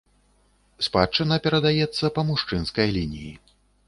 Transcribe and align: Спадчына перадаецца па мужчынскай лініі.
Спадчына 0.85 1.37
перадаецца 1.47 2.05
па 2.15 2.21
мужчынскай 2.31 2.87
лініі. 2.97 3.31